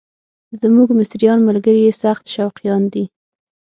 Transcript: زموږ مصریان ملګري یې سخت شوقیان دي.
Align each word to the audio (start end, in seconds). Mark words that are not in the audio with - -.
زموږ 0.61 0.87
مصریان 0.99 1.39
ملګري 1.47 1.81
یې 1.87 1.93
سخت 2.03 2.23
شوقیان 2.35 2.83
دي. 2.93 3.05